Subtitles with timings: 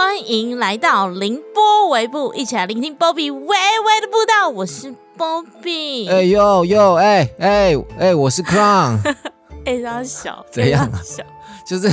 [0.00, 4.48] 欢迎来到凌波微步，一起来聆听 Bobby 微微的步道。
[4.48, 9.00] 我是 Bobby，哎呦呦，哎哎哎，我是 Crown，
[9.66, 11.24] 哎，他小， 怎样小？
[11.66, 11.90] 就是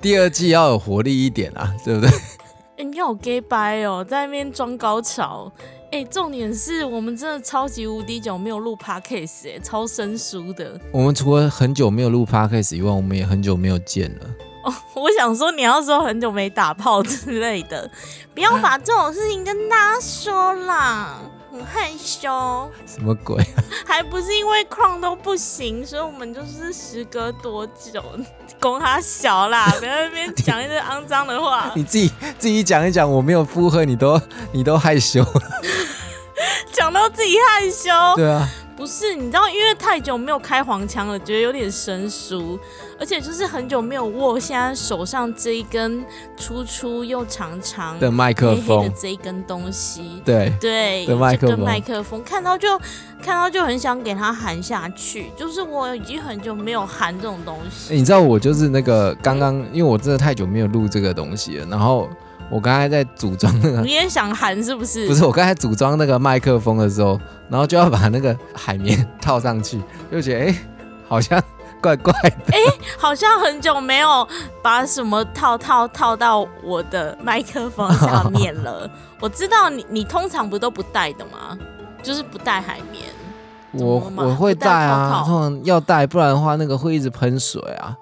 [0.00, 2.08] 第二季要有活力一点啊，对不对？
[2.78, 5.52] 哎，你好 gay 掰哦，在那边装高潮。
[5.92, 10.80] 哎，重点是我们真的超级无敌久没有录 podcast，哎，超生疏的。
[10.90, 14.26] 我们除了很久没有录 podcast 以外，我们也很久没有见了。
[14.68, 17.90] 哦， 我想说你要说很久没打炮之类的，
[18.34, 21.18] 不要把这种事情跟大家说啦，
[21.50, 22.70] 很害羞。
[22.86, 23.42] 什么鬼？
[23.86, 28.02] 还不是因为矿都不行，所以我们就是时隔多久
[28.60, 34.20] 供他小啦，不要在那边讲一些肮脏的话，你自己自己讲一讲，我没有附和，你都
[34.52, 35.24] 你都害羞。
[36.72, 37.90] 讲到自己害羞。
[38.14, 42.58] 对啊，不是，你知道，因为太久没有开黄腔了，觉得有点生疏，
[42.98, 46.04] 而且就是很久没有握现在手上这一根
[46.36, 50.20] 粗粗又长长的麦克黑黑的风，这一根东西。
[50.24, 52.78] 对，对，的麦克风这个麦克风看到就
[53.22, 57.94] 看到就很想给它含下去，就是我已经很久没有含这种东西。
[57.94, 62.08] 欸你知道我就是那个刚刚，因为我真的太久没有录这个东西了，然后
[62.50, 65.06] 我刚才在组装那个你也想含是不是？
[65.06, 70.58] 不是，我刚才组装那个麦克风的时候，然后就要把那个海绵 套上去，就觉得哎、
[71.06, 71.40] 好像
[71.80, 72.52] 怪怪的。
[72.52, 72.60] 哎
[72.96, 74.26] 好像很久没有
[74.62, 78.90] 把什么套套套到我的麦克风上面了。
[79.20, 81.56] 我知道你你通常不都不带的吗？
[82.02, 83.04] 就是不带海绵。
[83.72, 87.96] 我我会戴带啊，通常要带，不然的话那个会一直喷水啊。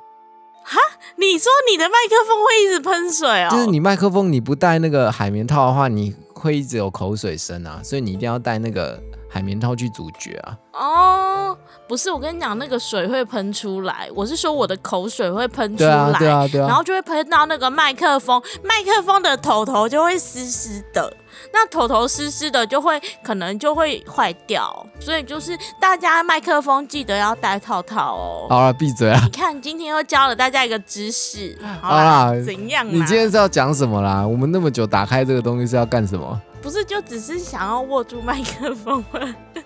[0.62, 0.78] 哈
[1.16, 3.48] 你说你的麦克风会一直喷水哦？
[3.50, 9.00] 就是你麦克风你不带那个海绵套的话，你会一直有口水声啊，所以你一定要带那个
[9.36, 10.56] 海绵套去阻绝啊。
[10.72, 14.08] 哦，不是，我跟你讲，那个水会喷出来。
[14.14, 16.66] 我是说我的口水会喷出对啊，来，对啊，对啊。
[16.66, 21.12] 然后就会喷到那个麦克风，麦克风的头头就会湿湿的，
[21.52, 28.46] 那头头湿湿的就会可能就会坏掉，所以就是大家麦克风记得要戴套套哦。
[28.48, 29.20] 好了，闭嘴啊！
[29.22, 32.92] 你看，今天又教了大家一个知识，好好啦，啦怎样啦？
[32.92, 34.26] 你今天是要讲什么啦？
[34.26, 36.41] 我们那么久打开这个东西是要干什么？
[36.66, 39.21] 不是就只是想要握住麦克风吗？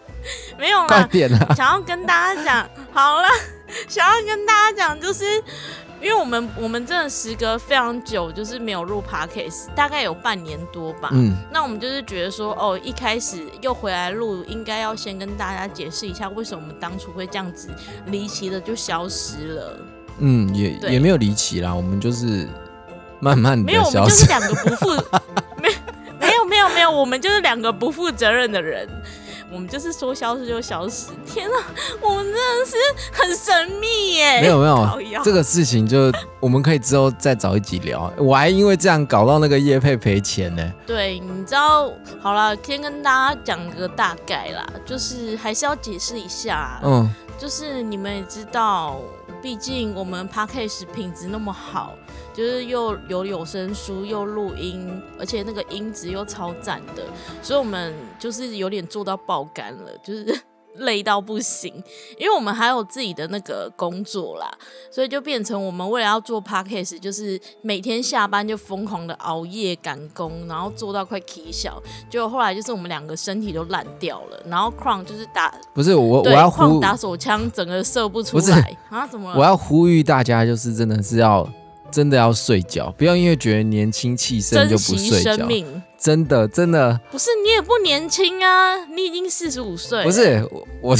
[0.58, 1.54] 没有快啦！
[1.56, 3.28] 想要跟大家讲，好了，
[3.88, 5.24] 想要跟大家讲，就是
[6.02, 11.08] 因为我们我们真的时隔非常久，就是没有录 podcast，大概有半年多吧。
[11.12, 17.70] 嗯，那我们就是觉得说，哦，一开始又回来录，应该要先跟大家解释一下，为什么我们当初会这样子
[18.08, 19.80] 离奇的就消失了。
[20.18, 22.46] 嗯，也也没有离奇啦，我们就是
[23.20, 23.98] 慢慢没有，的消失。
[24.00, 25.49] 我们就是两个不负，没没
[26.90, 28.88] 我们就是两个不负责任的人。
[29.52, 31.56] 我们就是说消失就消失，天哪，
[32.00, 32.76] 我们真的是
[33.12, 34.40] 很神秘耶！
[34.40, 38.12] 没有没，有这个事情就我们可以之后再找一集聊。
[38.16, 40.72] 我还因为这样搞到那个叶佩赔钱呢。
[40.86, 49.00] 对，你知道，好了，先跟大家讲个大概啦，就是还是要解释一下，嗯，就是你们也知道，
[49.42, 51.96] 毕竟我们 podcast 品质那么好，
[52.32, 57.02] 就是又有有声书又录音，而且那个音质又超赞的，
[57.42, 60.40] 所以我们就是有点做到爆肝了，就是
[60.76, 61.74] 累到不行。
[62.16, 64.48] 因为我们还有自己的那个工作啦，
[64.90, 71.82] 所以就变成我们为了要做 podcast，就是每天下班就疯狂的熬夜赶工，然后做到快起小。
[72.08, 79.04] 结果后来就是我们两个身体都烂掉了，然后 Crown 就是打不是我我对，要呼打手枪，整个射不出来啊？
[79.06, 79.38] 怎么了？
[79.38, 81.46] 我要呼吁大家，就是真的是要
[81.90, 85.48] 真的要睡觉，不要因为觉得年轻气盛就不睡觉。
[85.98, 86.98] 真的真的。
[87.10, 90.96] 不是你也不年轻啊，你已经四十五岁，不是我我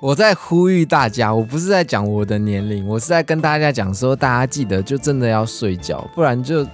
[0.00, 6.66] 我在呼吁大家，我不是在讲我的年龄，我是在跟大家讲说，大家记得就真的要睡觉，不然就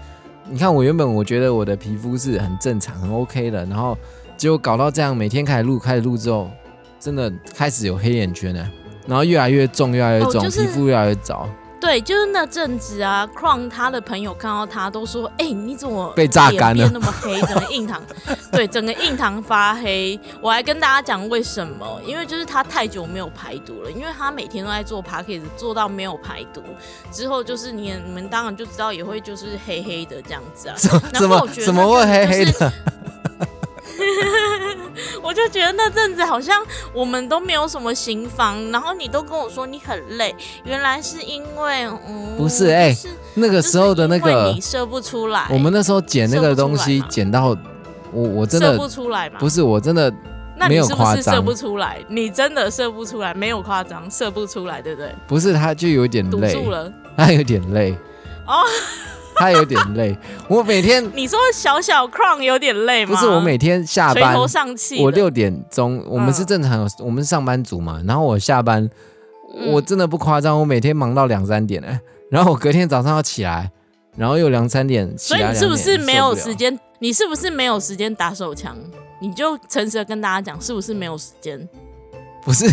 [0.48, 3.96] 你看我原本我觉得我的皮肤是很正常很 OK 的，然后
[4.36, 6.50] 结果搞到这样，每天开始录开始录之后，
[6.98, 8.68] 真的开始有黑眼圈了，
[9.06, 11.48] 然后越来越重越来越重，哦就是皮肤越来越糟，
[11.90, 18.00] 对，就是那阵子啊，Crown 他的朋友看到他都说：“哎、你怎么被榨干了那么黑，整个印堂，
[18.52, 26.62] 对，整个印堂发黑。”我还跟大家讲为什么，因为就是他太久没有排毒了，因为他每天都在做 p a c k a g e 做到没有排毒
[27.10, 30.76] 之后，就是你你们当然就知道也会就是黑黑的这样子啊。
[31.12, 32.72] 然 怎么怎么会黑黑的？
[35.22, 47.56] 我就觉得那阵子好像我们都没有什么行房，然后你都跟我说你很累，原来是因为嗯，不是哎就是那个时候的那个你，射不出来，我们那时候剪那个东西射不出来嘛剪到
[48.12, 49.38] 我我真的射不出来嘛？
[49.38, 50.12] 不是我真的
[50.56, 52.04] 那没你是不是有夸张射不出来？
[52.08, 55.14] 你真的射不出来，没有夸张，射不出来，对不对？
[55.26, 57.96] 不是他就有点累，堵住了他有点累。
[58.46, 58.64] 哦。
[59.40, 60.14] 他有点累。
[60.48, 63.14] 我每天你说小小 crown 有点累吗？
[63.14, 65.02] 不是我每天下班，垂头丧气。
[65.02, 68.02] 我六点钟，我们是嗯正常有，我们是上班族嘛。
[68.06, 68.88] 然后我下班，
[69.56, 71.98] 嗯我真的不夸张，我每天忙到两三点哎。
[72.30, 73.72] 然后我隔天早上要起来，
[74.14, 76.78] 然后又两三点起来所以你是不是没有时间？
[76.98, 78.76] 你是不是没有时间打手枪？
[79.22, 81.66] 你就诚实的跟大家讲，是不是没有时间？
[82.44, 82.66] 不是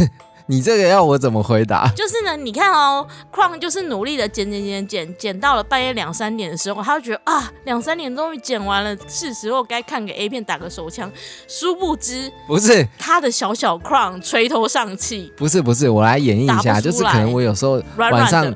[0.49, 1.87] 你这个要我怎么回答？
[1.95, 11.11] 就是呢，你看哦，Crown 就是努力的剪剪剪剪剪到了半夜两三点的时候，他就觉得啊，两三点终于剪完了，是时候该看个 A 片打个手枪。
[11.47, 18.53] 殊不知，不是他的小小 Crown 垂头丧气，不是不是，我来演绎一下，就是可能我有时候晚上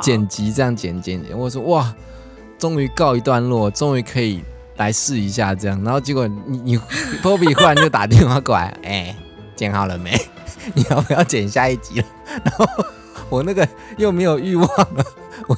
[0.00, 1.94] 剪辑这样剪剪剪，我说哇，
[2.58, 4.42] 终于告一段落，终于可以
[4.76, 5.78] 来试一下这样。
[5.84, 6.78] 然后结果你你
[7.22, 9.14] Bobby 忽然就打电话过来，哎、
[9.54, 10.10] 剪好了没？
[10.72, 12.06] 你要不要剪下一集了？
[12.44, 12.66] 然后
[13.28, 13.66] 我那个
[13.96, 15.04] 又没有欲望了，
[15.48, 15.56] 我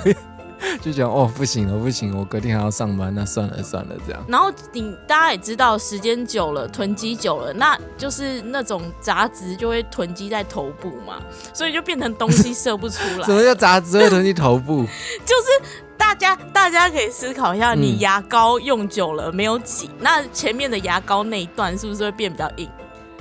[0.80, 4.24] 就觉得哦不行了不行，我隔天还要上班，那算了算了这样。
[4.28, 11.20] 然后你大家也知道，时间久了，囤积久了，那就是那种杂质就会囤积在头部嘛，
[11.52, 13.32] 所以就变成东西射不出来 什。
[13.34, 14.84] 么叫杂质会囤积头部？
[15.24, 22.68] 就是大家大家可以思考一下，嗯你牙膏用久了没有挤，那前面的牙膏那一段是不是会变比较硬？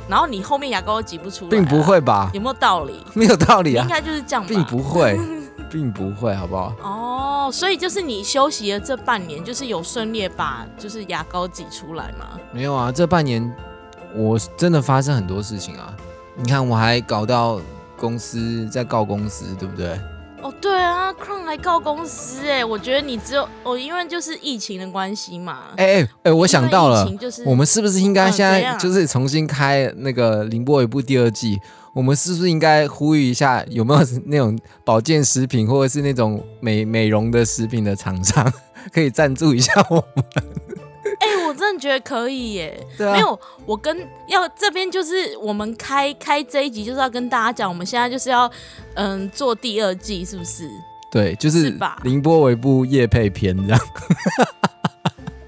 [0.08, 2.30] 然后你后面牙膏都挤不出来、并不，会吧？
[2.34, 3.04] 有没有道理？
[3.14, 4.48] 没有道理啊，应该就是这样吧。
[4.48, 5.20] 并不会，
[5.72, 6.74] 并不会，好不好？
[6.84, 12.40] 哦，所以就是你休息了这半年，就是有顺利把就是牙膏挤出来吗？
[12.52, 13.52] 没有啊，这半年
[14.16, 15.94] 我真的发生很多事情啊。
[16.36, 17.60] 你看，我还搞到
[17.98, 20.00] 公司在告公司，对不对？
[20.46, 25.64] 哦，对啊，Crown 来告公司哎，我觉得你只有哦，因为就是疫情的关系嘛。
[25.76, 31.60] 哎哎哎，我想到了就是我们是不是应该嗯现在就是重新开那个《凌波一部》第二季？
[31.94, 38.54] 我们是不是应该呼吁一下，有没有那种保健食品或者是那种美美容的食品的厂商
[38.94, 40.26] 可以赞助一下我们？
[41.20, 42.88] 哎、我真的觉得可以耶。
[42.98, 48.50] 对啊，没有，我跟要这边就是我们开开这一集就是要跟大家讲，我们现在就是要
[48.96, 50.70] 嗯做第二季，是不是？
[51.10, 53.82] 对，就是是吧凌波微部夜配篇这样。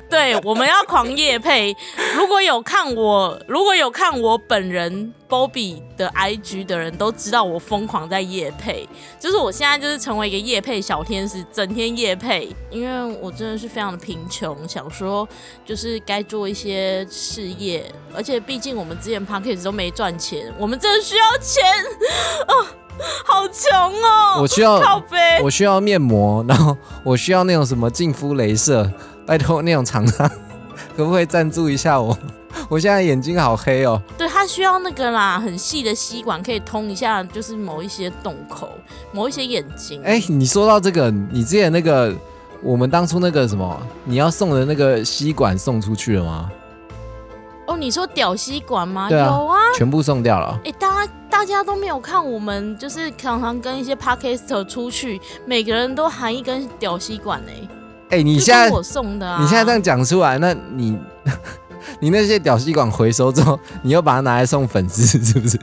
[0.09, 1.75] 对，我们要狂夜配。
[2.15, 8.87] 如果有看我，如果有看我本人 Bobby 的 IG 的人都知道我疯狂在夜配，
[9.19, 12.55] 就是我现在就是成为一个夜配小天使，整天夜配。
[12.69, 15.27] 因为我真的是非常的贫穷，想说
[15.65, 17.83] 就是该做一些事业，
[18.15, 21.63] 而且毕竟我们之前 p a c k a g e 都没赚钱，我们真的需要钱
[22.47, 22.65] 哦，
[23.25, 23.71] 好穷
[24.03, 25.03] 哦，我需要。
[25.43, 28.91] 我需要面膜，然后我需要那种什么净肤镭射，
[29.27, 30.27] 拜托那种厂商
[30.95, 32.17] 可不可以赞助一下我？
[32.69, 34.01] 我现在眼睛好黑哦。
[34.17, 38.69] 对，它需要那个啦，很细的吸管可以通一下，就是某一些洞口，
[39.11, 40.01] 某一些眼睛。
[40.03, 42.15] 哎，你说到这个，你之前那个
[42.63, 46.49] 我们当初那个什么，你要送的那个吸管送出去了吗？
[47.67, 49.07] 哦，你说屌吸管吗？
[49.11, 49.59] 有啊。
[49.75, 50.59] 全部送掉了。
[50.65, 57.51] 哎，大家大家都没有看我们，就是常常跟一些 podcaster 出去，每个人都含一根屌吸管呢、
[58.09, 59.39] 哎，你就现在我送的啊。
[59.41, 60.97] 你现在这样讲出来，那你
[61.99, 65.57] 你那些屌吸管回收之后，你又把它拿来送粉丝，是不是？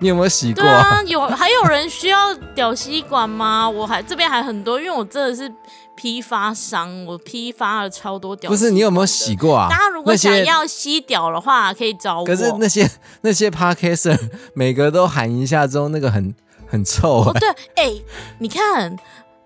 [0.00, 3.68] 你有没有洗过对啊，有还有人需要屌吸管吗？
[3.68, 5.50] 我还这边还很多，因为我真的是
[5.96, 8.50] 批发商，我批发了超多屌。
[8.50, 9.34] 不是你有没有洗？
[9.36, 9.68] 过啊？
[9.70, 12.26] 大家如果想要吸屌的话，可以找我。
[12.26, 12.88] 可是那些
[13.22, 14.18] 那些 podcaster
[14.54, 16.34] 每个都喊一下之后，那个很
[16.66, 17.92] 很臭、哦，对，哎、
[18.40, 18.94] 你看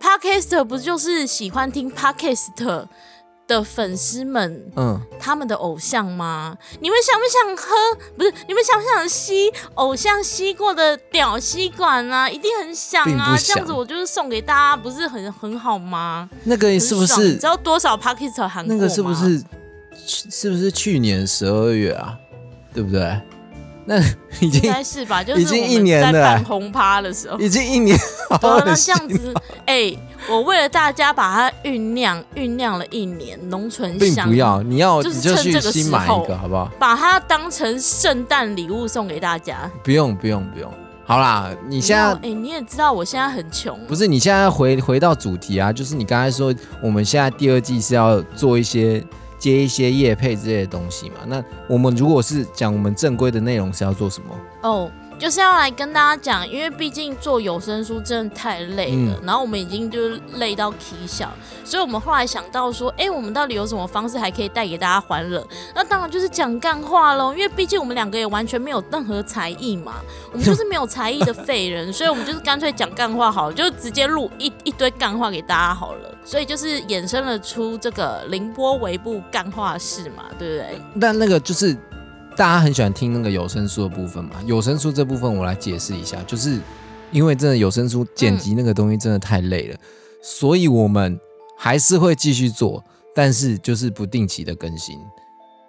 [0.03, 2.87] ，Podcaster 不就是喜欢听 Podcaster
[3.47, 6.57] 的粉丝们嗯，他们的偶像吗？
[6.81, 7.75] 你们想不想喝？
[8.17, 12.29] 不是，你们想不想吸偶像吸过的屌吸管啊？
[12.29, 13.37] 一定很想啊！
[13.39, 16.29] 这样子我就是送给大家，不是很很好吗？
[16.45, 18.65] 那个是不是很爽你知道多少过吗？
[18.67, 19.41] 那个是不是
[20.07, 22.17] 去是不是去年十二月啊？
[22.75, 23.21] 对不对？
[23.85, 24.01] 那
[24.41, 25.23] 已应该是吧？
[25.23, 27.39] 就是已经一年了在办哎轰趴的时候。
[27.39, 27.99] 已经一年，
[28.31, 29.35] 好对啊，那这样子，
[29.67, 29.95] 哎、
[30.31, 35.37] 我为了大家把它酝酿酝酿了一年，浓醇香，并不要，你要趁这个
[35.73, 36.71] 时候一个好不好？
[36.79, 39.71] 把它当成圣诞礼物送给大家。
[39.83, 40.73] 不用不用不用，
[41.05, 49.05] 好啦，你现在哎、你也知道我现在很穷，不是你现在回回到主题啊，就是你刚才说我们现在第二季是要做一些
[49.43, 51.17] 接一些业配之类的东西嘛？
[51.27, 54.39] 那我们如果是讲我们正规的内容是要做什么？
[54.63, 54.89] 哦，
[55.19, 61.31] 就是要来跟大家讲，因为毕竟做有声书真的太累了，然后我们已经就是累到啼笑，
[61.65, 65.47] 所以我们后来想到说，哎，我们到底有什么方式还可以带给大家欢乐？
[65.75, 69.95] 那当然就是讲干话喽，因为毕竟我们两个也完全没有任何才艺嘛，
[70.33, 80.83] 我们就是没有才艺的废人，所以我们就是干脆讲干话好了，就直接录一一堆干话给大家好了，所以就是衍生了出这个凌波微步干话式嘛，对不对？
[81.01, 81.77] 但那个就是。
[82.35, 84.43] 大家很喜欢听那个有声书的部分嘛？
[84.47, 86.59] 有声书这部分我来解释一下，就是
[87.11, 89.79] 因为真的有声书剪辑那个东西真的太累了，
[90.23, 91.19] 所以我们
[91.59, 92.83] 还是会继续做，
[93.15, 94.99] 但是就是不定期的更新。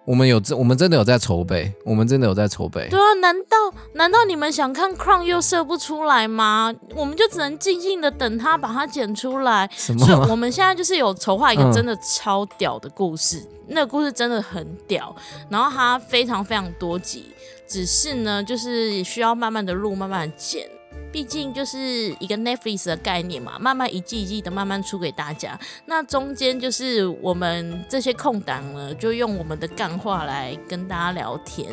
[0.05, 2.87] 我们有真，我们真的有在筹备，我们真的有在筹备。
[2.89, 3.57] 对啊，难道
[3.93, 6.73] 难道你们想看 Crown 又射不出来吗？
[6.93, 9.69] 我们就只能静静的等他把它剪出来。
[9.73, 10.27] 什么？
[10.29, 15.15] 我们现在就是有筹划一个真的超屌的故事， 那个故事真的很屌，
[15.49, 17.31] 然后它非常非常多集，
[17.65, 20.67] 只是呢，就是需要慢慢的录，慢慢的剪。
[21.11, 21.77] 毕竟就是
[22.19, 25.59] 一个 Netflix 的概念嘛，慢慢一季一季的慢慢出给大家。
[25.85, 31.71] 那中间就是我们这些空档呢，就用我们的干话来跟大家聊天。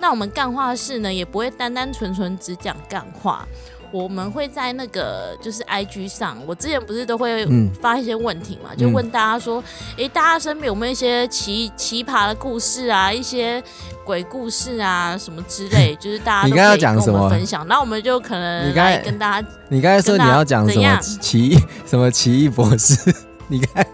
[0.00, 3.46] 那我们干话室呢，也不会单单纯纯只讲干话。
[3.92, 7.46] 我们会在那个就是 I G 上，我之前不是都会
[7.78, 9.62] 发一些问题嘛，就问大家说，
[9.98, 13.62] 哎，大家身边有没有一些奇奇葩的故事啊，一些
[14.04, 17.66] 鬼故事啊什么之类， 就是大家你刚要讲什么分享？
[17.68, 22.96] 那我们就可能你刚才跟大家，你刚才说你要讲什么奇异 什么奇异博士？
[23.48, 23.86] 你看。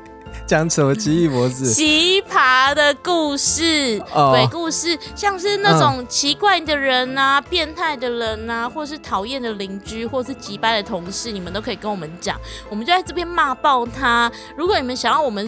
[0.48, 1.66] 讲什么奇异博士？
[1.66, 12.40] 奇葩的故事、鬼故事，像是那种奇怪的人啊、变态的人啊，或是讨厌的邻居，或是急败的同事，你们都可以跟我们讲，
[12.70, 14.32] 我们就在这边骂爆他。
[14.56, 15.46] 如果你们想要我们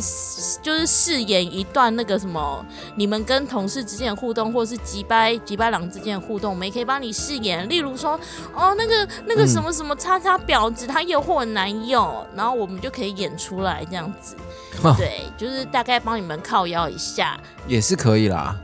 [0.60, 2.62] 就是饰演一段那个什么，
[2.94, 7.66] 你们跟同事之间的互动，或是急败急败狼之间的互动，我们也可以帮你饰演。
[7.70, 8.20] 例如说，
[8.54, 14.36] 哦，那个那个什么什么叉叉婊子，她诱惑男友，然后我们就可以演出来这样子。
[14.96, 18.58] 对，就是大概帮你们靠腰一下，也是可以啦。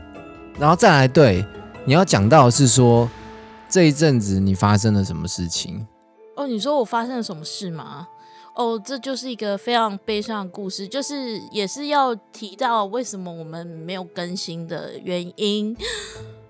[0.59, 1.45] 然后再来，对，
[1.85, 3.09] 你要讲到是说
[3.69, 5.85] 这一阵子你发生了什么事情？
[6.35, 8.07] 哦，你说我发生了什么事吗？
[8.55, 15.77] 哦，这就是一个非常悲伤的故事，就是也是要提到为什么我们没有更新的原因。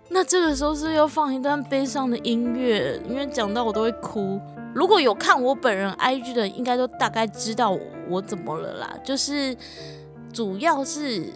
[0.09, 4.39] 那这个时候是要放一段悲伤的音乐，因为讲到我都会哭。
[4.75, 7.75] 如果有看我本人 IG 的，应该都大概知道
[8.07, 8.95] 我怎么了啦。
[9.03, 9.55] 就是
[10.31, 11.33] 主要是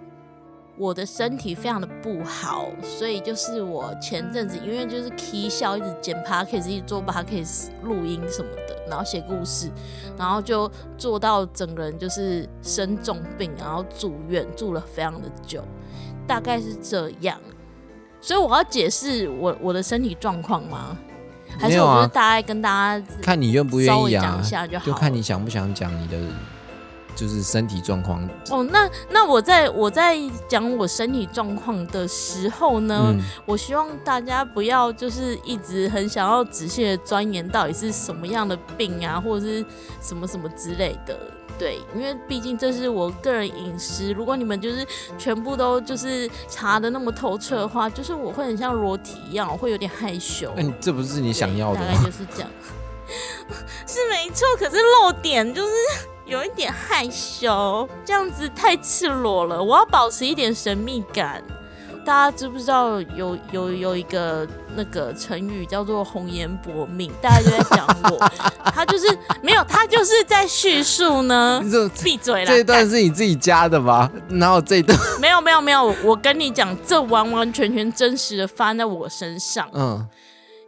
[0.78, 9.70] 我的身体非常的不好，所以就是我前阵子因为就是 K 笑一直剪 Podcast，一直做 Podcast 录音什么的，然后写故事，
[10.18, 15.64] 然后就做到整个人就是生重病，然后住院住了非常的久，
[16.28, 17.40] 大概是这样。
[18.20, 20.98] 所以我要解释我我的身体状况吗？
[21.60, 24.41] 还是我就是大概跟大家看你愿不愿意啊，
[24.86, 26.17] 就看你想不想讲你的
[27.15, 28.27] 就是身体状况。
[28.50, 33.13] 哦，那那我在我在讲我身体状况的时候呢，
[33.46, 39.65] 我希望大家不要就是一直很想要仔细的钻研到底是什么样的病啊，或者是
[40.01, 41.18] 什么什么之类的。
[41.60, 44.84] 对，因为毕竟这是我个人隐私，如果你们就是
[45.15, 50.51] 全部都就是查的那么透彻的话，就是我会很像裸体一样，我会有点害羞。
[50.58, 52.50] 哎，这不是你想要的大概就是这样，
[53.86, 54.48] 是没错。
[54.58, 55.72] 可是漏点就是
[56.32, 61.44] 有一点害羞，这样子太赤裸了，我要保持一点神秘感。
[62.06, 67.12] 大家知不知道有有有一个那个成语叫做“红颜薄命”？
[67.22, 68.18] 大家就在讲我，
[68.74, 69.06] 他就是
[69.42, 71.62] 没有，他就是在叙述呢。
[72.02, 72.48] 闭嘴了！
[72.48, 74.10] 这一段是你自己加的吧？
[74.30, 74.98] 然后这一段？
[75.20, 79.70] 没有没有没有，我跟你讲，这完完全全真实的发生在我身上。
[79.74, 80.08] 嗯，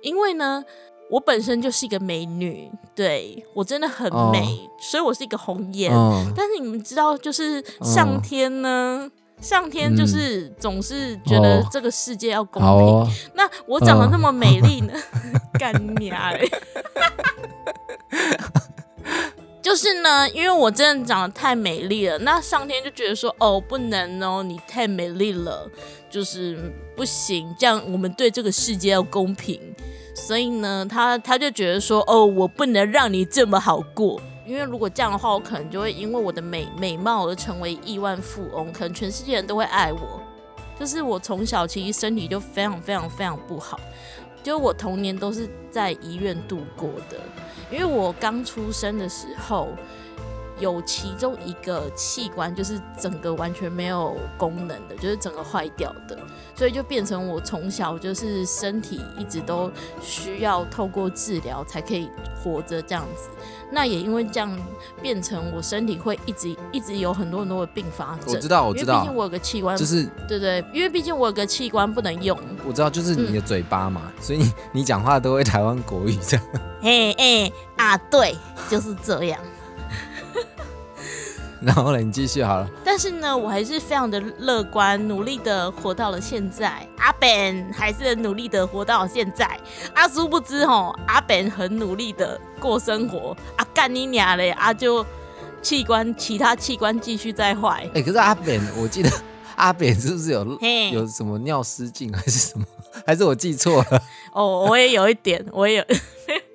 [0.02, 0.64] 因为呢，
[1.14, 5.92] 我本身就是一个美女，对我真的很美，所以我是一个红颜。
[6.36, 9.10] 但是你们知道，就是上天呢。
[9.40, 13.14] 上天就是总是觉得这个世界要公平。
[13.36, 14.94] 那我长得那么美丽呢？
[15.60, 16.50] 干娘嘞！
[19.62, 25.70] 就是呢，因为我真的长得太美丽了，那上天就觉得说，哦，不能哦，你太美丽了，
[26.10, 29.60] 就是不行，这样我们对这个世界要公平。
[30.14, 34.22] 所以呢，他他就觉得说，哦，我不能让你这么好过。
[34.46, 40.22] 因为如果这样的话，我可能就会因为我的美美貌而成为亿万富翁，可能全世界人都会爱我。
[40.80, 43.80] 就是我从小其实身体就非常非常非常不好，
[44.44, 47.18] 就我童年都是在医院度过的。
[47.72, 49.70] 因为我刚出生的时候，
[50.60, 56.18] 有其中一个器官就是整个完全没有功能的，就是整个坏掉的，
[56.56, 62.10] 所以就变成我从小就是身体一直都需要透过治疗才可以
[62.42, 63.30] 活着这样子。
[63.72, 64.56] 那也因为这样，
[65.02, 68.34] 变成我身体会一直 一直有很多很多的并发症。
[68.34, 72.38] 我知道，我知道，毕竟我有个器官，就是对对，因为毕竟我有个器官不能用。
[72.68, 76.46] 我知道，就是你的嘴巴嘛，所以你你讲话都会台湾国语这样。
[76.84, 78.38] 哎哎啊，对，
[78.70, 79.40] 就是这样。
[81.66, 82.70] 然后呢，你继续好了。
[82.84, 86.86] 但是呢，我还是非常的乐观，努力的活到了现在。
[86.98, 89.50] 阿本还是很努力的活到了现在。
[89.94, 93.36] 阿殊不知吼，阿本很努力的过生活。
[93.56, 94.52] 啊干你娘嘞！
[94.52, 95.06] 啊就
[95.62, 97.90] 器官其他器官继续在坏。
[97.94, 99.10] 哎，可是阿本，我记得
[99.56, 100.46] 阿本是不是有
[100.92, 102.66] 有什么尿失禁还是什么？
[103.06, 104.02] 还是我记错了？
[104.34, 105.86] 哦，我也有一点，我也有。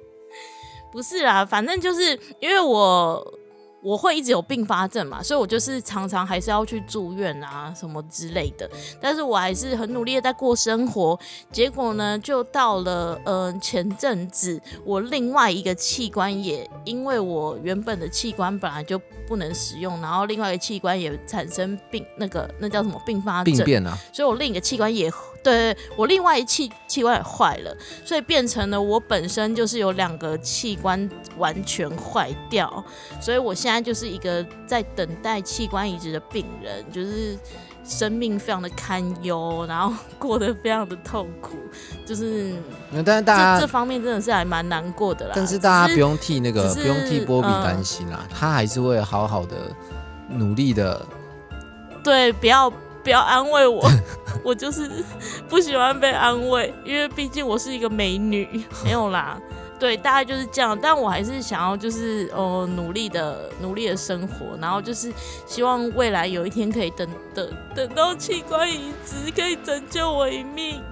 [0.93, 3.38] 不是啦，反正就是因为我。
[3.83, 8.69] 我会一直有并发症嘛，所以我就是常常还是要去住院啊什么之类的。
[9.01, 11.19] 但是我还是很努力的在过生活。
[11.53, 23.55] 结果呢，就到了嗯前阵子，我另外一个器官也因为我原本的器官本来就不能使用，然后另外一个器官也产生病，那个那叫什么并发症？
[23.55, 23.97] 病变啊！
[24.13, 25.09] 所以我另一个器官也。
[25.43, 32.85] 对我另外一器器官也坏了，所以变成了我本身就是有两个器官完全坏掉，
[33.21, 37.39] 所以我现在就是一个在等待器官移植的病人，就是
[37.85, 41.57] 生命非常的堪忧，然后过得非常的痛苦，
[42.05, 42.55] 就是，
[43.05, 45.33] 但是大家这方面真的是还蛮难过的啦。
[45.35, 49.57] 但是大家不用替那个不用替波比担心啦，他还是会好好的
[50.29, 51.01] 努力的。
[52.03, 52.71] 对，不要。
[53.09, 53.91] 不要安慰我，
[54.45, 54.87] 我就是
[55.49, 58.47] 不喜欢被安慰，因为毕竟我是一个美女，
[58.85, 59.41] 没有啦。
[59.79, 60.79] 对，大概就是这样。
[60.79, 65.11] 但我还是想要，就是哦，努力的、努力的生活，然后就是
[65.47, 70.83] 希望未来有一天可以等等等到器官移植，可以拯救我一命。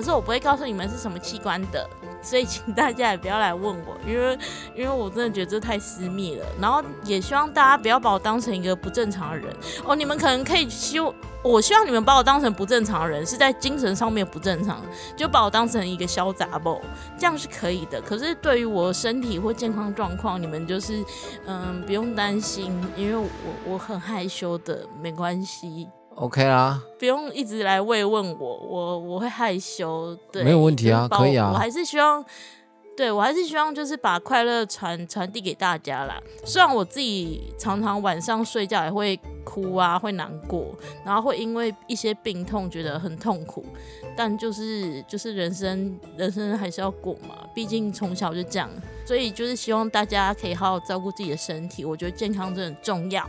[0.00, 1.86] 可是我不会告诉你们是什么器官的。
[2.22, 4.38] 所以，请大家也不要来问我，因为
[4.74, 6.46] 因为我真的觉得这太私密了。
[6.60, 9.54] 然后，也希望大家不要把我当成一个不正常的人
[9.86, 9.96] 哦。
[9.96, 14.82] 你们可能可以希望，我希望你们把我当成不正常的人，是在精神上面不正常，
[15.16, 16.78] 就把我当成一个潇洒不，
[17.16, 17.98] 这样是可以的。
[18.02, 21.02] 可是，对于我身体或健康状况，你们就是
[21.46, 23.26] 嗯不用担心，因为我
[23.64, 25.88] 我很害羞的，没关系。
[26.20, 32.22] OK 啦，不用一直来慰问我，我我会害羞，对，没有问题啊，可以啊，我还是希望。
[33.00, 36.20] 对，我还是希望就是把快乐传传递给大家啦。
[36.44, 43.64] 虽然我自己常常晚上睡觉也会哭啊，会难过，然后会因为一些病痛觉得很痛苦，
[44.14, 48.68] 但就是就是人生人生还是要过嘛，毕竟从小就这样。
[49.06, 53.26] 所以就是希望大家可以好好照顾自己的身体，我觉得健康真的很重要。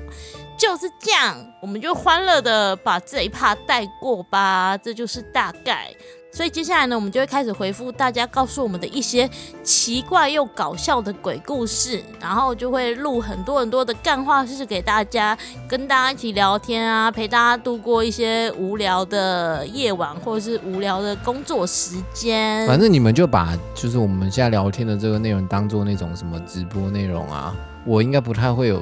[0.58, 5.96] 就是这样，我们就欢乐的把这一趴带过吧，这就是大概。
[6.34, 9.30] 所以接下来呢，我们就会开始回复大家告诉我们的一些
[9.64, 22.66] 奇怪又搞笑的鬼故事，然后就会录很多很多的干话就是给大家，跟大家一起聊天啊，陪大家度过一些无聊的夜晚或者是无聊的工作时间。
[22.66, 27.54] 反正你们就把就是我们现在聊天的这个内容当做那种什么直播内容啊，
[27.86, 28.82] 我应该不太会有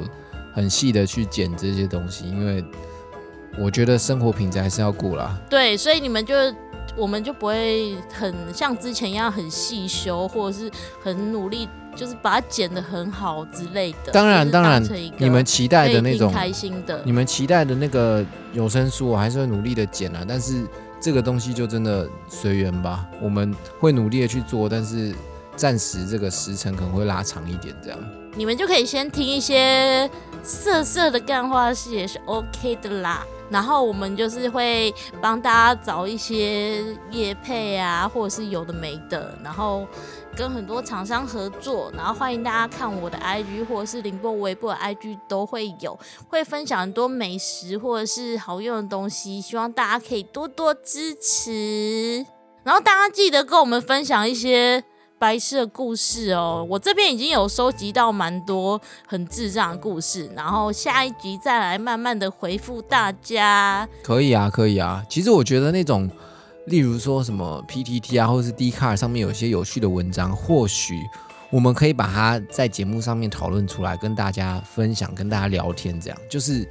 [0.54, 2.64] 很细的去剪这些东西，因为
[3.58, 5.36] 我觉得生活品质还是要顾啦。
[5.50, 6.34] 对，所以你们就。
[6.96, 10.70] 我们就不会很像之前一样很细修，或者是
[11.02, 14.12] 很努力，就是把它剪得很好之类的。
[14.12, 14.82] 当然，当然，
[15.18, 20.24] 你们期待的那种开心的，你们期待的那个有声书，我还是会努力的剪啊。
[20.26, 20.66] 但是
[21.00, 25.14] 这个东西就真的随缘吧，我们会努力的去做，但是
[25.56, 27.98] 暂时这个时程可能会拉长一点，这样。
[28.34, 30.08] 你们就可以先听一些
[30.42, 33.26] 色色的干花是也是 OK 的啦。
[33.50, 39.86] 然后我们就是会帮大家找一些业配啊，或者是有的没的，然后
[40.36, 52.24] 跟很多厂商合作，然后欢迎大家看我的 IG 或者是凌波微博的 IG 都会有，会分享很多美食或者是好用的东西，希望大家可以多多支持。
[52.62, 54.84] 然后大家记得跟我们分享一些。
[55.20, 63.86] 白痴的故事哦，我这边已经有收集到蛮多很智障的故事，然后下一集再来慢慢的回复大家。
[64.02, 65.04] 可以啊，可以啊。
[65.10, 66.10] 其实我觉得那种，
[66.68, 70.98] 例如说什么 PTT 啊，或是 d c a r 上面有些有趣的文章，或许
[71.50, 76.66] 我们可以把它在节目上面讨论出来，跟大家分享，跟大家聊天，这样就是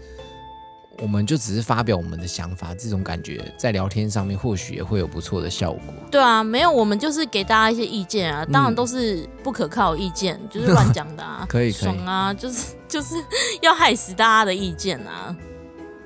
[1.02, 5.94] 我们就只是发表我们的想法，这种感觉在聊天上面或许也会有不错的效果。
[6.12, 13.16] 对啊，没有，我们就是给大家一些意见啊，当然都是不可靠意见，就是乱讲的啊， 可以可以爽啊，就是 就是
[13.62, 15.36] 要害死大家的意见啊。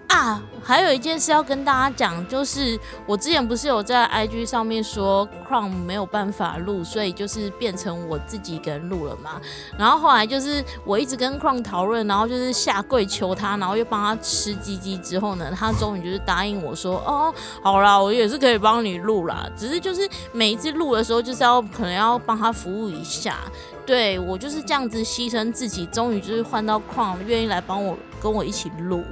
[0.09, 9.41] 啊，还有一件事要跟大家讲，就是我之前不是有在 IG 上面说，Cron 没有办法录，所以就是变成我自己一个人录了嘛。
[9.77, 23.37] 然后后来就是我一直跟 Cron 讨论，然后就是下跪求他，然后又帮他吃鸡鸡之后呢，他终于就是答应我说，哦，好啦，我也是可以帮你录啦，只是就是每一次录的时候就是要可能要帮他服务一下。
[23.85, 29.03] 对我就是这样子牺牲自己，终于就是换到 Cron 愿意来帮我跟我一起录。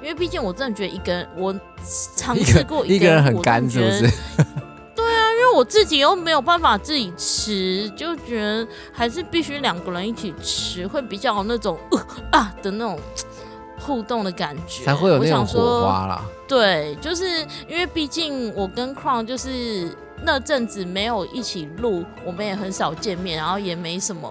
[0.00, 1.54] 因为毕竟我真的觉得一个人，我
[2.16, 4.00] 尝试过一个人很干，是不是？
[4.96, 12.98] 对啊，因为我自己又没有办法自己吃，就觉得还是必须两个人一起吃，会比较有那种呃啊的那种
[13.78, 16.24] 互动的感觉，才会有那种火花啦。
[16.48, 24.30] 对，就是因为毕竟我跟 Crown 就是那阵子没有一起录，我们也很少见面，然后也没什么。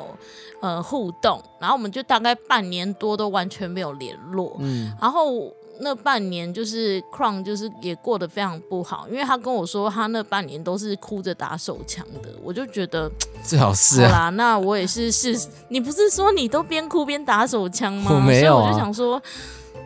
[0.59, 13.09] 呃，互动，然后我们就大概半年多都完全没有联络，嗯，然后那半年就是 Crown 就是也过得非常不好，因为他跟我说他那半年都是哭着打手枪的，我就觉得
[13.43, 15.37] 最好是好啦，那我也是是，
[15.69, 18.11] 你不是说你都边哭边打手枪吗？
[18.13, 19.21] 我没有，我就想说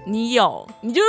[0.06, 1.01] 你有，你就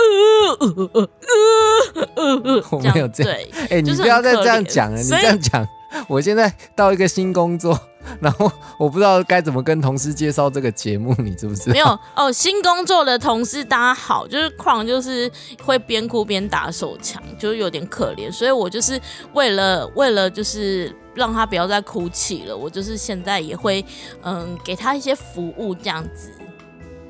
[2.70, 3.38] 我没有这样，
[3.70, 5.66] 哎，你不要再这样讲了，你这样讲，
[6.08, 7.78] 我现在到一个新工作。
[8.20, 11.72] 然后 我不知道该怎么跟同事介绍这个节目，你知不知道？
[11.72, 15.30] 没有哦，新工作的同事大家好，就是矿就是
[15.64, 19.00] 会边哭边打手枪，就是有点可怜，所以我就是
[19.32, 23.84] 为了为了就是让他不要再哭泣了，我就是现在也会
[24.22, 26.30] 嗯给他一些服务这样子。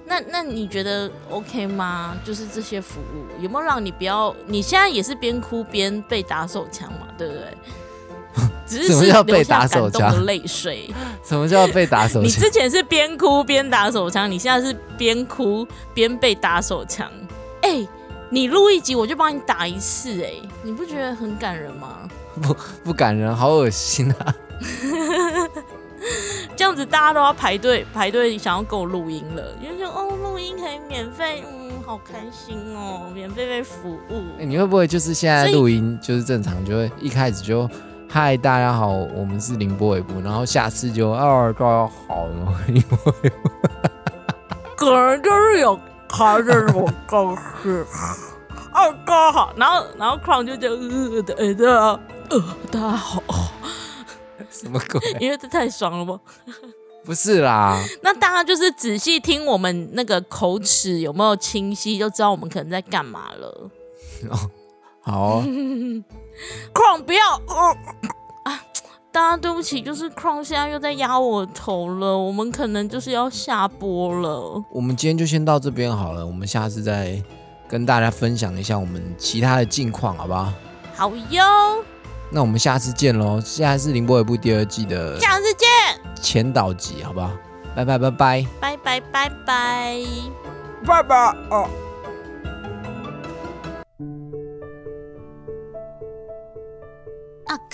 [0.04, 2.14] 那那你觉得 OK 吗？
[2.22, 4.34] 就是这些服务有没有让你不要？
[4.46, 7.46] 你现在也是边哭边被打手枪嘛，对不对？
[8.66, 10.24] 什么叫被打手枪？
[10.24, 10.92] 泪水。
[11.22, 12.24] 什么叫被打手枪？
[12.24, 17.10] 你之前是边哭边打手枪，你现在是边哭边被打手枪。
[17.62, 17.86] 哎，
[18.30, 22.08] 你录一集我就帮你打一次，哎，你不觉得很感人吗？
[22.40, 24.34] 不不感人，好恶心啊！
[26.56, 34.24] 这样子大家都要排队排队，想要跟我录音了，因为说哦，录音可以免费，嗯，好开心哦，免费被服务。
[34.40, 37.68] 哎，你会不会就是现在录音就是正常，就会一开始就。
[38.14, 43.32] 嗨，大家好，我们是凌波尾部，然后下次就二哥好了，因为
[44.76, 47.86] 可能就是有开这种公司，
[48.70, 53.22] 二哥好，然后然后 Crown 就叫呃的呃的呃大家好，
[54.50, 55.00] 什么鬼？
[55.18, 56.20] 因为这太爽了吗？
[57.06, 63.70] 不是啦， 那大家就是仔细听我们那个口齿有没有清晰，就知道我们可能在干嘛了。
[65.00, 65.42] 好
[66.72, 67.76] ，Crown 不要哦
[68.44, 68.60] 啊！
[69.10, 74.62] 大家对不起，就是 Crown 现在又在压我头了，我们可能就是要下播了。
[74.70, 77.22] 我们今天就先到这边好了，我们下次再
[77.68, 80.52] 跟大家分享一下我们其他的近况，好不好？
[80.94, 81.84] 好哟。
[82.30, 83.38] 那我们下次见喽！
[83.44, 85.68] 现在是《凌波一部》第二季的下次见
[86.22, 87.30] 前导集，好不好？
[87.76, 90.02] 拜拜拜拜拜拜拜拜
[90.86, 91.68] 拜拜哦。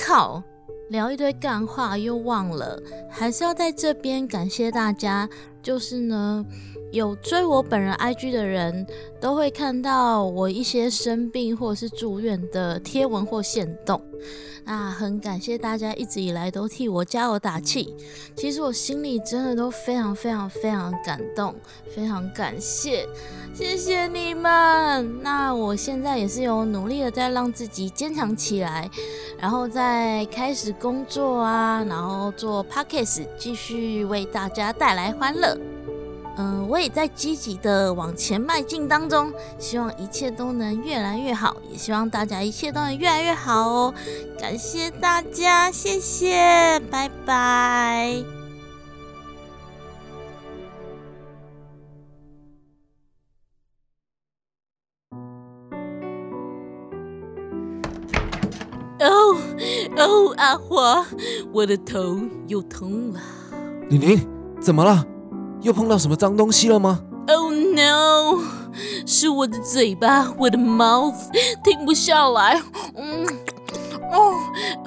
[0.09, 0.43] 靠！
[0.89, 5.29] 聊一堆干话又忘了，还是要在这边感谢大家。
[5.63, 6.43] 就是呢，
[6.93, 8.87] 有追我本人 IG 的人
[9.21, 14.01] 都会看到我一些生病或者是住院的贴文或线动。
[14.65, 17.95] 那很感谢大家一直以来都替我加油打气，
[18.35, 21.55] 其实我心里真的都非常非常非常感动，
[21.95, 23.07] 非常感谢，
[23.55, 25.23] 谢谢你们。
[25.23, 28.89] 那我现在也是有努力的在让自己坚强起来，
[29.39, 35.59] 然后再开始工作啊，然后做 podcast，继续为大家带来欢乐。
[36.39, 43.95] 嗯，我也在积极的往前迈进当中，希望一切都能越来越好，也希望大家一切都能越来越好哦。
[44.41, 48.38] 感谢大家，谢谢，拜拜。
[59.97, 61.05] 哦哦，阿华，
[61.53, 63.21] 我的头又痛了。
[63.89, 64.29] 玲玲，
[64.61, 65.05] 怎么了？
[65.63, 68.41] 又碰到什么脏东西了吗？Oh no！
[69.05, 71.17] 是我的嘴巴，我的 mouth
[71.65, 72.63] 停不下来。
[72.95, 73.27] 嗯，
[74.13, 74.35] 哦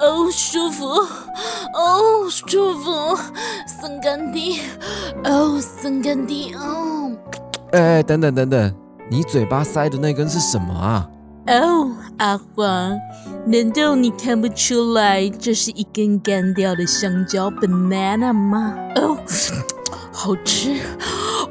[0.00, 2.90] 哦，舒服，哦舒服，
[3.66, 4.60] 森干地，
[5.24, 7.12] 哦森干地，哦。
[7.72, 8.74] 哎哎，等等等等，
[9.10, 11.06] 你嘴巴塞的那根是什么啊？
[11.48, 11.90] 哦，
[12.22, 12.92] 阿华，
[13.48, 18.76] 难道你看不出来这是一根干掉的香蕉 banana 吗？
[18.94, 19.18] 哦，
[20.12, 20.76] 好吃，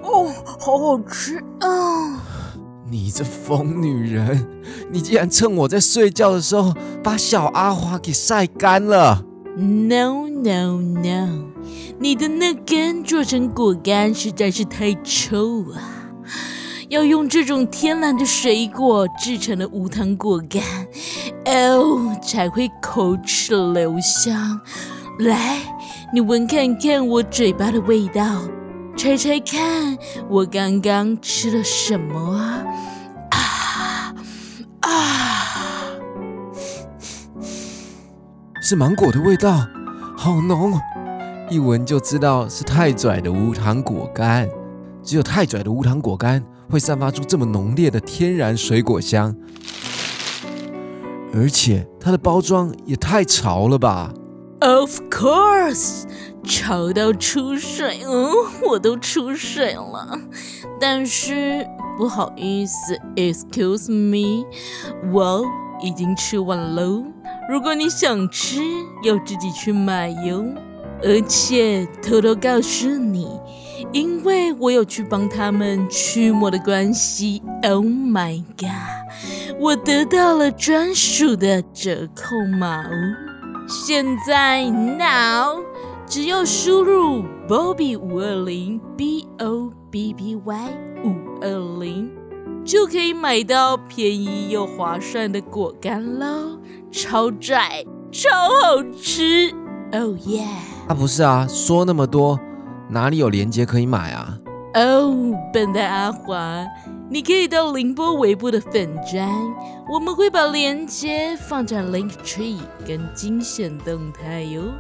[0.01, 2.15] 哦，好好吃哦。
[2.89, 4.47] 你这疯女人，
[4.89, 9.25] 你竟然趁我在睡觉的时候把小阿华给晒干了
[9.57, 11.51] ！No No No，
[11.99, 16.15] 你的那根做成果干实在是太臭啊！
[16.91, 20.61] 要用这种天然的水果制成的无糖果干，
[21.45, 24.59] 哦，才会口齿留香。
[25.19, 25.57] 来，
[26.13, 28.41] 你闻看看我嘴巴的味道，
[28.97, 32.65] 猜猜看我刚刚吃了什么啊？
[33.29, 34.13] 啊
[34.81, 34.89] 啊！
[38.61, 39.65] 是芒果的味道，
[40.17, 40.77] 好浓，
[41.49, 44.49] 一闻就知道是太拽的无糖果干。
[45.01, 46.43] 只有太拽的无糖果干。
[46.71, 49.35] 会散发出这么浓烈的天然水果香，
[51.33, 54.13] 而且它的包装也太潮了吧
[54.61, 56.03] ！Of course，
[56.45, 58.31] 潮到出水，嗯，
[58.63, 60.17] 我都出水了。
[60.79, 64.45] 但是不好意思，Excuse me，
[65.11, 65.43] 我
[65.83, 67.03] 已经吃完喽。
[67.49, 68.61] 如果你想吃，
[69.03, 70.45] 要自己去买哟。
[71.03, 73.27] 而且偷偷告诉你。
[73.93, 79.57] 因为我有去帮他们驱魔的关系，Oh my god！
[79.59, 82.91] 我得到了专属的折扣码哦。
[83.67, 85.61] 现在 now
[86.05, 90.69] 只要输入 Bobby 五二零 B O B B Y
[91.03, 92.09] 五二零，
[92.63, 96.57] 就可以买到便宜又划算的果干喽，
[96.91, 98.29] 超拽，超
[98.63, 99.53] 好吃
[99.91, 100.47] ，Oh yeah！
[100.87, 102.39] 啊不是啊，说那么多。
[102.91, 104.37] 哪里有链接可以买啊？
[104.73, 106.65] 哦，笨蛋阿华，
[107.09, 109.29] 你可以到凌波微步的粉砖，
[109.89, 114.73] 我们会把链接放在 Link Tree 跟惊险动态哟，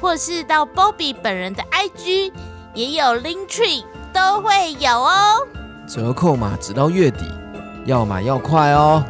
[0.00, 2.32] 或是到 Bobby 本人的 IG
[2.74, 5.46] 也有 Link Tree 都会有哦。
[5.86, 7.24] 折扣码直到月底，
[7.84, 9.04] 要买要快哦。